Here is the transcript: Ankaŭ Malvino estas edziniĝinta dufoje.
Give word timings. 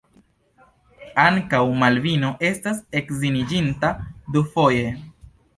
Ankaŭ 1.23 1.59
Malvino 1.83 2.33
estas 2.51 2.81
edziniĝinta 3.03 3.93
dufoje. 4.39 4.91